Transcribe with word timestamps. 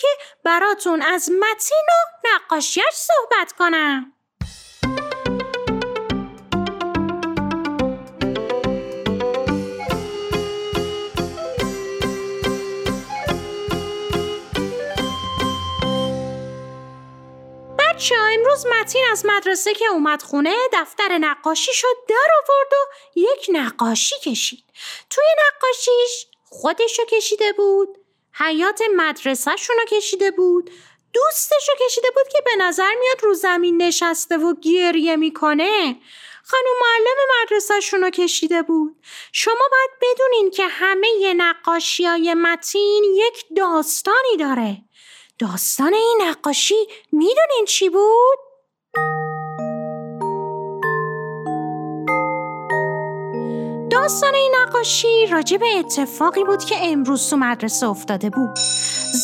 که 0.00 0.08
براتون 0.44 1.02
از 1.02 1.30
متین 1.30 1.86
و 1.88 2.28
نقاشیش 2.28 2.84
صحبت 2.92 3.52
کنم. 3.52 4.12
بچه 17.78 18.14
امروز 18.14 18.66
متین 18.66 19.04
از 19.12 19.26
مدرسه 19.26 19.74
که 19.74 19.86
اومد 19.86 20.22
خونه 20.22 20.56
دفتر 20.72 21.18
نقاشی 21.18 21.72
شد 21.72 21.96
در 22.08 22.28
آورد 22.42 22.72
و 22.72 22.92
یک 23.14 23.46
نقاشی 23.52 24.14
کشید. 24.22 24.64
توی 25.10 25.24
نقاشیش 25.38 26.26
خودشو 26.48 27.04
کشیده 27.04 27.52
بود. 27.52 28.01
حیات 28.34 28.80
مدرسهشون 28.96 29.76
رو 29.76 29.84
کشیده 29.96 30.30
بود. 30.30 30.70
دوستش 31.12 31.68
رو 31.68 31.86
کشیده 31.86 32.08
بود 32.10 32.28
که 32.32 32.42
به 32.44 32.56
نظر 32.64 32.90
میاد 33.00 33.22
رو 33.22 33.34
زمین 33.34 33.82
نشسته 33.82 34.36
و 34.36 34.54
گریه 34.62 35.16
می‌کنه. 35.16 35.96
خانم 36.44 36.64
معلم 36.80 37.42
مدرسهشون 37.42 38.00
رو 38.00 38.10
کشیده 38.10 38.62
بود. 38.62 38.96
شما 39.32 39.68
باید 39.70 39.90
بدونین 40.00 40.50
که 40.50 40.66
همه 40.66 41.34
نقاشی 41.36 42.04
های 42.04 42.34
متین 42.34 43.04
یک 43.04 43.44
داستانی 43.56 44.36
داره. 44.38 44.76
داستان 45.38 45.94
این 45.94 46.18
نقاشی 46.22 46.86
می‌دونین 47.12 47.64
چی 47.68 47.88
بود؟ 47.88 48.51
داستان 54.02 54.34
این 54.34 54.54
نقاشی 54.62 55.26
راجع 55.26 55.56
به 55.56 55.66
اتفاقی 55.78 56.44
بود 56.44 56.64
که 56.64 56.74
امروز 56.80 57.30
تو 57.30 57.36
مدرسه 57.36 57.86
افتاده 57.86 58.30
بود. 58.30 58.50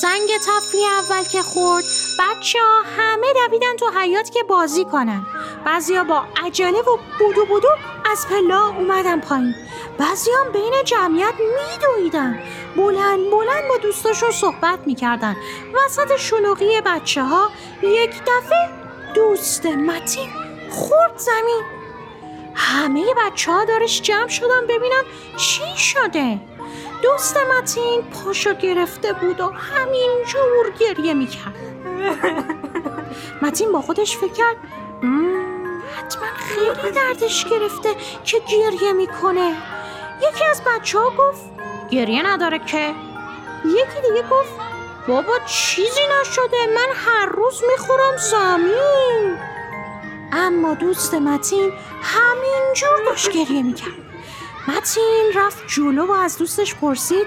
زنگ 0.01 0.29
تفریح 0.47 0.87
اول 0.99 1.25
که 1.25 1.43
خورد 1.43 1.85
بچه 2.19 2.59
ها 2.59 2.83
همه 2.99 3.27
دویدن 3.33 3.77
تو 3.79 3.87
حیات 3.99 4.31
که 4.31 4.43
بازی 4.43 4.85
کنن. 4.85 5.27
بعضیا 5.65 6.05
با 6.05 6.23
عجله 6.47 6.81
و 6.81 6.99
بودو 7.19 7.45
بودو 7.47 7.69
از 8.13 8.27
پلا 8.29 8.69
اومدن 8.69 9.21
پایین. 9.21 9.55
بعضی 9.99 10.31
بین 10.53 10.73
جمعیت 10.85 11.35
میدویدن. 11.39 12.39
بلند 12.77 13.31
بلند 13.31 13.69
با 13.69 13.77
دوستاشون 13.83 14.31
صحبت 14.31 14.79
می‌کردن. 14.87 15.37
وسط 15.75 16.17
شلوغی 16.17 16.81
بچه 16.87 17.23
ها 17.23 17.51
یک 17.83 18.11
دفعه 18.11 18.69
دوست 19.15 19.67
متین 19.67 20.31
خورد 20.71 21.19
زمین. 21.19 21.78
همه 22.59 23.05
بچه 23.15 23.53
ها 23.53 23.65
دارش 23.65 24.03
جمع 24.03 24.29
شدن 24.29 24.67
ببینن 24.69 25.03
چی 25.37 25.77
شده. 25.77 26.39
دوست 27.03 27.37
متین 27.37 28.03
پاشو 28.03 28.55
گرفته 28.55 29.13
بود 29.13 29.41
و 29.41 29.51
همینجور 29.51 30.71
گریه 30.81 31.15
می‌کرد. 31.15 31.55
متین 33.43 33.73
با 33.73 33.81
خودش 33.81 34.17
فکر 34.17 34.33
کرد 34.33 34.57
حتما 35.97 36.27
خیلی 36.37 36.91
دردش 36.93 37.45
گرفته 37.45 37.89
که 38.25 38.39
گریه 38.39 38.93
می‌کنه. 38.93 39.57
یکی 40.31 40.45
از 40.45 40.63
بچه 40.67 40.99
ها 40.99 41.11
گفت 41.11 41.45
گریه 41.91 42.27
نداره 42.27 42.59
که. 42.59 42.95
یکی 43.65 44.01
دیگه 44.09 44.23
گفت 44.31 44.53
بابا 45.09 45.39
چیزی 45.47 46.01
نشده 46.21 46.67
من 46.75 46.89
هر 46.95 47.27
روز 47.27 47.63
می‌خورم 47.71 48.17
زمین. 48.17 49.39
اما 50.33 50.75
دوست 50.75 51.15
متین 51.15 51.73
همینجور 52.03 53.05
داشت 53.07 53.31
گریه 53.31 53.63
می‌کرد. 53.63 54.09
متین 54.69 55.33
رفت 55.35 55.67
جلو 55.67 56.07
و 56.07 56.11
از 56.11 56.39
دوستش 56.39 56.75
پرسید 56.75 57.27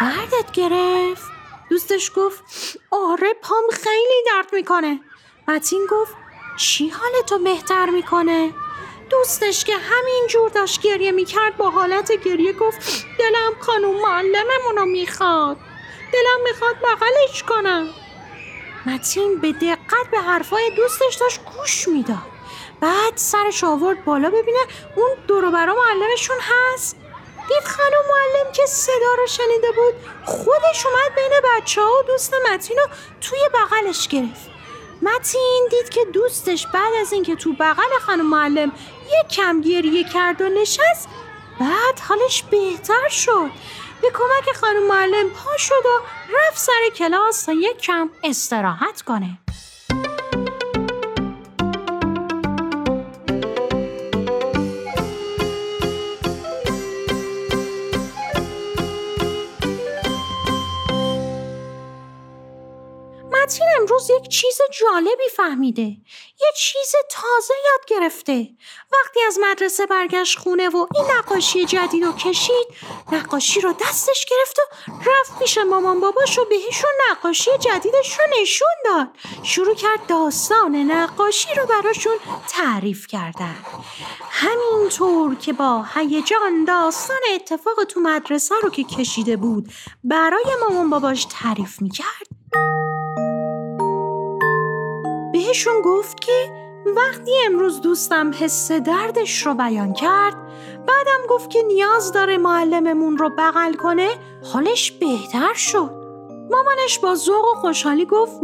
دردت 0.00 0.52
گرفت؟ 0.52 1.22
دوستش 1.70 2.12
گفت 2.16 2.42
آره 2.90 3.34
پام 3.42 3.62
خیلی 3.72 4.24
درد 4.26 4.54
می‌کنه. 4.54 5.00
متین 5.48 5.86
گفت 5.90 6.14
چی 6.56 6.88
حالتو 6.88 7.38
بهتر 7.38 7.90
می‌کنه؟ 7.90 8.54
دوستش 9.10 9.64
که 9.64 9.72
همینجور 9.76 10.50
داشت 10.50 10.82
گریه 10.82 11.12
می‌کرد 11.12 11.56
با 11.56 11.70
حالت 11.70 12.12
گریه 12.12 12.52
گفت 12.52 13.06
دلم 13.18 13.52
خانوم 13.60 14.00
معلممون 14.00 14.76
رو 14.76 14.84
می‌خواد. 14.84 15.56
دلم 16.12 16.42
می‌خواد 16.44 16.76
بغلش 16.76 17.42
کنم. 17.42 17.88
متین 18.86 19.38
به 19.40 19.52
دقت 19.52 20.10
به 20.10 20.18
حرفای 20.18 20.70
دوستش 20.76 21.14
داشت 21.14 21.40
گوش 21.44 21.88
می‌داد. 21.88 22.30
بعد 22.80 23.12
سرش 23.16 23.64
آورد 23.64 24.04
بالا 24.04 24.30
ببینه 24.30 24.58
اون 24.96 25.10
دورو 25.26 25.50
برا 25.50 25.74
معلمشون 25.74 26.36
هست. 26.40 26.96
دید 27.48 27.64
خانم 27.64 28.02
معلم 28.10 28.52
که 28.52 28.66
صدا 28.66 29.14
رو 29.18 29.26
شنیده 29.26 29.72
بود 29.72 29.94
خودش 30.24 30.86
اومد 30.86 31.14
بین 31.16 31.40
بچه 31.44 31.82
ها 31.82 31.98
و 31.98 32.02
دوست 32.02 32.34
متین 32.50 32.76
رو 32.78 32.86
توی 33.20 33.38
بغلش 33.54 34.08
گرفت. 34.08 34.50
متین 35.02 35.68
دید 35.70 35.88
که 35.88 36.00
دوستش 36.12 36.66
بعد 36.66 36.94
از 37.00 37.12
اینکه 37.12 37.36
تو 37.36 37.52
بغل 37.52 37.98
خانم 38.06 38.26
معلم 38.26 38.72
یک 39.06 39.28
کم 39.28 39.60
گریه 39.60 40.04
کرد 40.04 40.40
و 40.40 40.48
نشست 40.48 41.08
بعد 41.60 42.00
حالش 42.08 42.42
بهتر 42.42 43.08
شد. 43.08 43.50
به 44.02 44.10
کمک 44.10 44.56
خانم 44.56 44.86
معلم 44.86 45.30
پا 45.30 45.56
شد 45.58 45.74
و 45.86 46.00
رفت 46.36 46.58
سر 46.58 46.90
کلاس 46.96 47.44
تا 47.44 47.52
یک 47.52 47.78
کم 47.78 48.10
استراحت 48.22 49.02
کنه. 49.02 49.38
یک 64.16 64.28
چیز 64.28 64.58
جالبی 64.80 65.28
فهمیده. 65.36 65.96
یه 66.40 66.52
چیز 66.56 66.92
تازه 67.10 67.54
یاد 67.64 67.86
گرفته. 67.86 68.48
وقتی 68.92 69.20
از 69.26 69.38
مدرسه 69.42 69.86
برگشت 69.86 70.38
خونه 70.38 70.68
و 70.68 70.86
این 70.94 71.04
نقاشی 71.18 71.64
جدید 71.64 72.04
رو 72.04 72.12
کشید 72.12 72.66
نقاشی 73.12 73.60
رو 73.60 73.72
دستش 73.72 74.26
گرفت 74.26 74.58
و 74.58 74.92
رفت 75.10 75.38
پیش 75.38 75.58
مامان 75.58 76.00
باباش 76.00 76.38
و 76.38 76.44
بهشون 76.44 76.90
نقاشی 77.10 77.50
جدیدش 77.60 78.18
رو 78.18 78.24
نشون 78.40 78.68
داد. 78.84 79.08
شروع 79.42 79.74
کرد 79.74 80.06
داستان 80.06 80.76
نقاشی 80.76 81.54
رو 81.54 81.66
براشون 81.66 82.16
تعریف 82.48 83.06
کردن. 83.06 83.56
همینطور 84.30 85.34
که 85.34 85.52
با 85.52 85.84
هیجان 85.94 86.64
داستان 86.64 87.20
اتفاق 87.34 87.84
تو 87.84 88.00
مدرسه 88.00 88.54
رو 88.62 88.70
که 88.70 88.84
کشیده 88.84 89.36
بود 89.36 89.72
برای 90.04 90.56
مامان 90.60 90.90
باباش 90.90 91.26
تعریف 91.30 91.82
می‌کرد. 91.82 92.19
بهشون 95.50 95.82
گفت 95.82 96.20
که 96.20 96.52
وقتی 96.96 97.32
امروز 97.46 97.80
دوستم 97.80 98.30
حس 98.40 98.72
دردش 98.72 99.46
رو 99.46 99.54
بیان 99.54 99.92
کرد 99.92 100.34
بعدم 100.86 101.26
گفت 101.28 101.50
که 101.50 101.62
نیاز 101.62 102.12
داره 102.12 102.38
معلممون 102.38 103.18
رو 103.18 103.30
بغل 103.38 103.72
کنه 103.72 104.08
حالش 104.52 104.90
بهتر 104.90 105.54
شد. 105.54 105.90
مامانش 106.50 106.98
با 106.98 107.14
ذوق 107.14 107.44
و 107.44 107.54
خوشحالی 107.54 108.06
گفت 108.06 108.40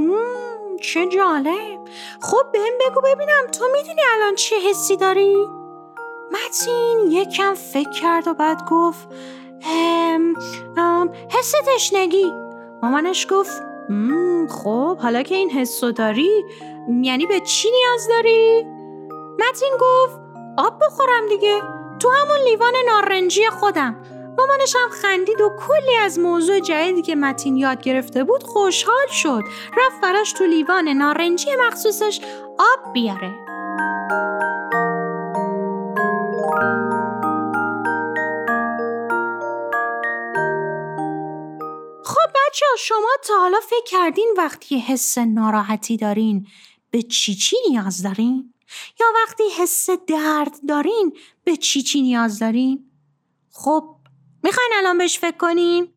چه 0.81 1.07
جالب. 1.07 1.79
خب 2.21 2.53
بهم 2.53 2.73
بگو 2.81 3.01
ببینم 3.01 3.47
تو 3.59 3.65
می‌دونی 3.73 4.03
الان 4.15 4.35
چه 4.35 4.57
حسی 4.71 4.97
داری؟ 4.97 5.37
متین 6.33 6.99
یکم 7.11 7.55
فکر 7.55 7.91
کرد 7.91 8.29
و 8.29 8.35
بعد 8.35 8.69
گفت 8.71 9.09
دوم 10.77 11.11
حس 11.39 11.53
تشنگی. 11.67 12.33
مامانش 12.83 13.27
گفت 13.31 13.63
خب 14.49 14.99
حالا 14.99 15.23
که 15.23 15.35
این 15.35 15.51
حسو 15.51 15.93
داری 15.93 16.45
یعنی 17.03 17.27
به 17.27 17.41
چی 17.41 17.69
نیاز 17.71 18.09
داری؟ 18.09 18.67
متین 19.39 19.73
گفت 19.81 20.21
آب 20.59 20.79
بخورم 20.83 21.29
دیگه. 21.29 21.63
تو 21.99 22.11
همون 22.11 22.37
لیوان 22.49 22.73
نارنجی 22.87 23.47
خودم. 23.47 23.97
مامانش 24.39 24.77
هم 24.77 24.91
خندید 24.91 25.41
و 25.41 25.51
کلی 25.67 25.97
از 26.05 26.19
موضوع 26.19 26.61
جدیدی 26.61 27.03
که 27.03 27.15
متین 27.15 27.57
یاد 27.57 27.83
گرفته 27.83 28.25
بود 28.25 28.43
خوشحال 28.43 29.07
شد. 29.11 29.43
رفت 29.77 30.01
براش 30.03 30.33
تو 30.33 30.45
لیوان 30.45 30.89
نارنجی 30.89 31.51
مخصوصش 31.67 32.21
آب 32.59 32.93
بیاره. 32.93 33.46
شما 42.79 43.09
تا 43.25 43.39
حالا 43.39 43.61
فکر 43.61 43.85
کردین 43.87 44.35
وقتی 44.37 44.79
حس 44.79 45.19
ناراحتی 45.19 45.97
دارین 45.97 46.47
به 46.91 47.03
چی 47.03 47.35
چی 47.35 47.57
نیاز 47.69 48.03
دارین؟ 48.03 48.55
یا 49.01 49.07
وقتی 49.15 49.43
حس 49.59 49.91
درد 49.91 50.57
دارین 50.69 51.19
به 51.45 51.57
چی 51.57 51.83
چی 51.83 52.03
نیاز 52.03 52.39
دارین؟ 52.39 52.91
خب 53.53 53.97
می‌خواین 54.43 54.71
الان 54.75 54.99
بهش 54.99 55.19
فکر 55.19 55.37
کنین؟ 55.37 55.93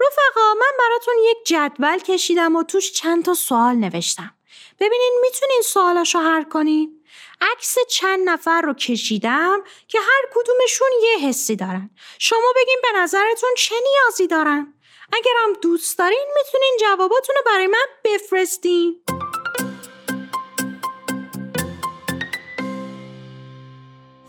رفقا 0.00 0.54
من 0.60 0.72
براتون 0.78 1.14
یک 1.30 1.36
جدول 1.46 1.98
کشیدم 1.98 2.56
و 2.56 2.62
توش 2.62 2.92
چند 2.92 3.24
تا 3.24 3.34
سوال 3.34 3.76
نوشتم. 3.76 4.34
ببینین 4.80 5.18
می‌تونین 5.22 5.62
سوالاشو 5.62 6.18
حل 6.18 6.42
کنین؟ 6.42 7.04
عکس 7.40 7.76
چند 7.90 8.28
نفر 8.28 8.62
رو 8.62 8.74
کشیدم 8.74 9.64
که 9.88 9.98
هر 10.00 10.22
کدومشون 10.34 10.88
یه 11.02 11.28
حسی 11.28 11.56
دارن. 11.56 11.90
شما 12.18 12.52
بگین 12.56 12.78
به 12.82 12.98
نظرتون 12.98 13.50
چه 13.56 13.74
نیازی 13.74 14.26
دارن؟ 14.26 14.74
اگرم 15.12 15.52
دوست 15.62 15.98
دارین 15.98 16.26
می‌تونین 16.36 16.76
جواباتون 16.80 17.36
رو 17.36 17.42
برای 17.46 17.66
من 17.66 17.86
بفرستین. 18.04 19.02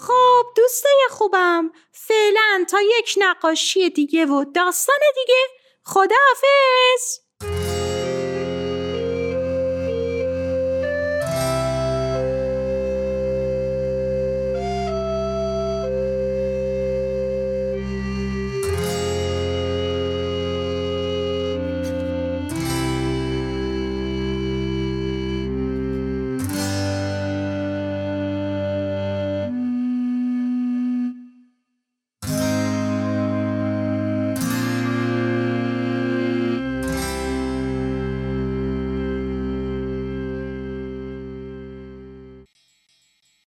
خب 0.08 0.46
دوستای 0.56 1.08
خوبم 1.10 1.72
فعلا 1.92 2.66
تا 2.70 2.82
یک 2.82 3.14
نقاشی 3.18 3.90
دیگه 3.90 4.26
و 4.26 4.46
داستان 4.56 5.00
دیگه 5.16 5.40
خداحافظ 5.84 7.20